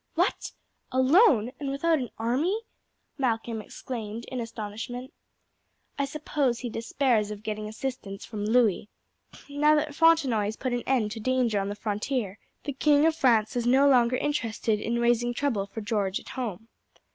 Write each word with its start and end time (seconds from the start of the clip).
"What! 0.15 0.51
Alone 0.91 1.51
and 1.59 1.69
without 1.69 1.99
an 1.99 2.09
army!" 2.17 2.61
Malcolm 3.19 3.61
exclaimed 3.61 4.25
in 4.31 4.39
astonishment. 4.41 5.13
"I 5.99 6.05
suppose 6.05 6.57
he 6.57 6.71
despairs 6.71 7.29
of 7.29 7.43
getting 7.43 7.69
assistance 7.69 8.25
from 8.25 8.43
Louis. 8.43 8.89
Now 9.47 9.75
that 9.75 9.93
Fontenoy 9.93 10.45
has 10.45 10.55
put 10.57 10.73
an 10.73 10.81
end 10.87 11.11
to 11.11 11.19
danger 11.19 11.59
on 11.59 11.69
the 11.69 11.75
frontier 11.75 12.39
the 12.63 12.73
King 12.73 13.05
of 13.05 13.15
France 13.15 13.55
is 13.55 13.67
no 13.67 13.87
longer 13.87 14.15
interested 14.17 14.79
in 14.79 14.97
raising 14.97 15.35
trouble 15.35 15.67
for 15.67 15.81
George 15.81 16.19
at 16.19 16.29
home." 16.29 16.67